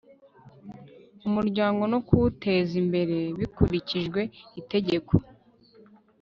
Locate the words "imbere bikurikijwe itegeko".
2.83-5.13